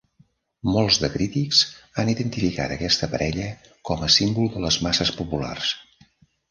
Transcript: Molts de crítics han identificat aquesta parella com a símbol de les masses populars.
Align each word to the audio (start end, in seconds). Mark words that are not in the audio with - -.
Molts 0.75 0.97
de 1.03 1.09
crítics 1.15 1.59
han 2.03 2.09
identificat 2.15 2.73
aquesta 2.77 3.11
parella 3.15 3.49
com 3.91 4.03
a 4.09 4.13
símbol 4.19 4.53
de 4.57 4.67
les 4.67 4.83
masses 4.89 5.15
populars. 5.21 5.75